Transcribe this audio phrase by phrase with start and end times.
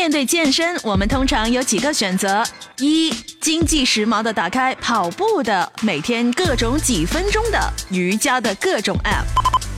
[0.00, 2.42] 面对健身，我们通常有几个选择：
[2.78, 9.26] 一、经济时髦的打开跑步的，每天各种几分钟的瑜伽的各种 App；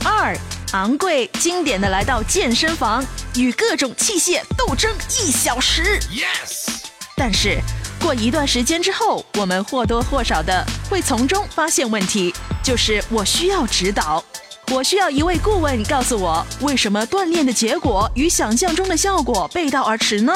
[0.07, 0.33] 二、
[0.71, 3.05] 昂贵经典的来到健身房，
[3.35, 5.99] 与各种器械斗争一小时。
[6.09, 6.69] Yes。
[7.17, 7.59] 但是
[8.01, 12.33] 过一段时间之后，我们或多或少的会从中发现问题，
[12.63, 14.23] 就是我需要指导。
[14.73, 20.33] 我需要一位顾问告诉我，为什么锻炼的结果与想象中的效果背道而驰呢？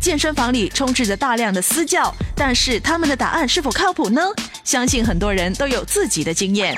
[0.00, 4.22] 健身房里充斥着大量的私教，但是他们的答案是否靠谱呢？
[4.64, 6.74] 相信很多人都有自己的经验。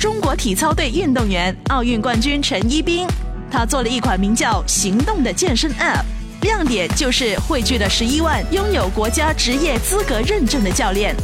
[0.00, 3.06] 中国体操队运动员、奥运冠军陈一冰，
[3.50, 6.02] 他做了一款名叫“行动”的健身 App，
[6.40, 11.14] 亮点就是汇聚了十一万拥有国家职业资格认证的教练。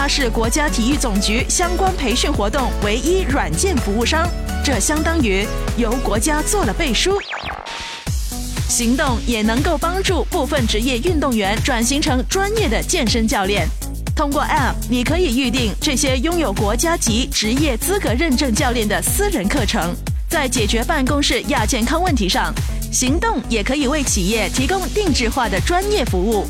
[0.00, 4.30] 它是国家体育总局相关培训活动唯一软件服务商，
[4.64, 5.44] 这相当于
[5.76, 7.20] 由国家做了背书。
[8.68, 13.66] 行动也能够帮助部分职业运动员转型成专业的健身教练。
[14.14, 19.92] 通过 App，你可以预定这些拥有国家级职业资格认证教练的私人课程。
[20.28, 22.54] 在解决办公室亚健康问题上，
[22.92, 26.46] 行动也可以为企业提供定制化的专业服务。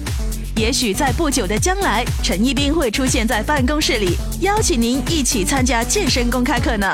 [0.58, 6.92] 也许在不久的将来，陈一冰会出现在办公室里，邀请您一起参加健身公开课呢。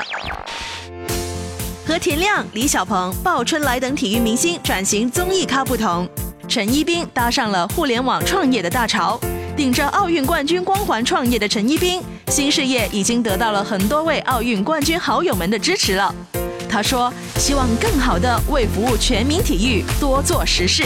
[1.87, 6.07] 和田亮、李小鹏、鲍春来等体育明星转型综艺咖不同，
[6.47, 9.19] 陈一冰搭上了互联网创业的大潮。
[9.57, 16.15] 顶着奥运冠军光环创业的陈一冰，新事业已经得到了很多位奥运冠军好友们的支持了。
[16.69, 20.85] 他说：“希望更好的为服务全民体育多做实事。”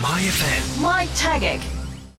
[0.00, 0.80] My FM.
[0.80, 1.79] My Tagic.